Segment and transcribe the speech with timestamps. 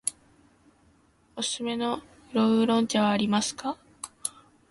[1.35, 2.01] おすすめの
[2.31, 3.77] 黒烏龍茶はありますか。